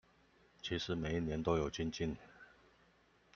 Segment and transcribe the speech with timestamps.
[0.63, 2.17] 其實每一年都有精進